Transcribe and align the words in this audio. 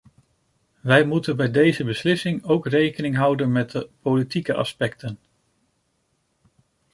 Wij 0.79 1.03
moeten 1.05 1.35
bij 1.35 1.51
deze 1.51 1.83
beslissing 1.83 2.43
ook 2.43 2.67
rekening 2.67 3.15
houden 3.15 3.51
met 3.51 3.71
de 3.71 3.89
politieke 4.01 4.53
aspecten. 4.53 5.19